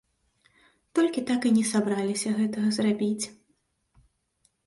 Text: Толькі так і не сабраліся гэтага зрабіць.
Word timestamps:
Толькі 0.99 1.21
так 1.31 1.41
і 1.49 1.51
не 1.57 1.61
сабраліся 1.73 2.29
гэтага 2.39 2.69
зрабіць. 2.77 3.25